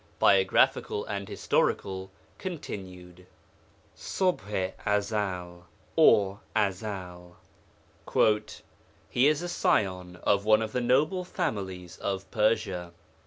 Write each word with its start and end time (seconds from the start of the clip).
PART 0.01 0.07
III 0.31 0.45
BIOGRAPHICAL 0.45 1.05
AND 1.05 1.29
HISTORICAL 1.29 2.11
(continued) 2.39 3.27
ṢUBḤ 3.95 4.73
I 4.83 4.95
EZEL 4.97 5.67
(OR 5.95 6.39
AZAL) 6.55 7.37
'He 9.11 9.27
is 9.27 9.43
a 9.43 9.47
scion 9.47 10.15
of 10.23 10.43
one 10.43 10.63
of 10.63 10.71
the 10.71 10.81
noble 10.81 11.23
families 11.23 11.99
of 11.99 12.31
Persia. 12.31 12.93